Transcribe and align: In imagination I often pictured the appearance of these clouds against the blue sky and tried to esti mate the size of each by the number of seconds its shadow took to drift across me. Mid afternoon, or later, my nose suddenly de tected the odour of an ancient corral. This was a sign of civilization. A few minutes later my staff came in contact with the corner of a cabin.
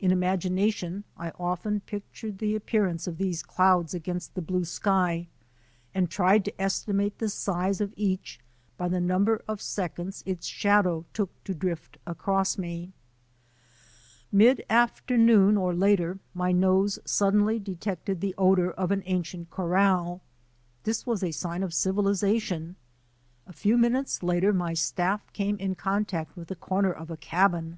In 0.00 0.10
imagination 0.12 1.04
I 1.18 1.28
often 1.38 1.80
pictured 1.80 2.38
the 2.38 2.54
appearance 2.56 3.06
of 3.06 3.18
these 3.18 3.42
clouds 3.42 3.92
against 3.92 4.34
the 4.34 4.40
blue 4.40 4.64
sky 4.64 5.28
and 5.92 6.08
tried 6.08 6.46
to 6.46 6.58
esti 6.58 6.92
mate 6.94 7.18
the 7.18 7.28
size 7.28 7.78
of 7.82 7.92
each 7.94 8.40
by 8.78 8.88
the 8.88 8.98
number 8.98 9.42
of 9.46 9.60
seconds 9.60 10.22
its 10.24 10.46
shadow 10.46 11.04
took 11.12 11.44
to 11.44 11.52
drift 11.54 11.98
across 12.06 12.56
me. 12.56 12.94
Mid 14.32 14.64
afternoon, 14.70 15.58
or 15.58 15.74
later, 15.74 16.18
my 16.32 16.50
nose 16.50 16.98
suddenly 17.04 17.58
de 17.58 17.74
tected 17.74 18.20
the 18.20 18.34
odour 18.38 18.70
of 18.70 18.90
an 18.90 19.02
ancient 19.04 19.50
corral. 19.50 20.22
This 20.84 21.04
was 21.04 21.22
a 21.22 21.30
sign 21.30 21.62
of 21.62 21.74
civilization. 21.74 22.76
A 23.46 23.52
few 23.52 23.76
minutes 23.76 24.22
later 24.22 24.54
my 24.54 24.72
staff 24.72 25.30
came 25.34 25.58
in 25.58 25.74
contact 25.74 26.38
with 26.38 26.48
the 26.48 26.56
corner 26.56 26.90
of 26.90 27.10
a 27.10 27.18
cabin. 27.18 27.76